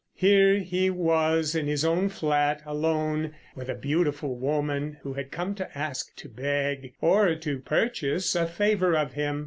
Here 0.15 0.55
he 0.57 0.89
was 0.89 1.53
in 1.53 1.67
his 1.67 1.85
own 1.85 2.09
flat, 2.09 2.63
alone, 2.65 3.35
with 3.55 3.69
a 3.69 3.75
beautiful 3.75 4.35
woman 4.35 4.97
who 5.03 5.13
had 5.13 5.29
come 5.29 5.53
to 5.53 5.77
ask, 5.77 6.15
to 6.15 6.27
beg, 6.27 6.95
or 7.01 7.35
to 7.35 7.59
purchase 7.59 8.33
a 8.35 8.47
favour 8.47 8.97
of 8.97 9.13
him! 9.13 9.39